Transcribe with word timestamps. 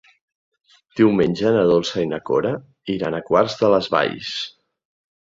Diumenge 0.99 1.49
na 1.57 1.65
Dolça 1.71 2.01
i 2.05 2.07
na 2.11 2.19
Cora 2.29 2.53
iran 2.93 3.17
a 3.17 3.19
Quart 3.27 3.53
de 3.65 3.69
les 3.75 3.91
Valls. 3.97 4.31